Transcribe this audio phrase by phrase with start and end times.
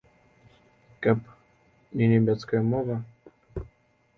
[1.07, 1.17] Каб
[1.99, 2.97] не нямецкая мова.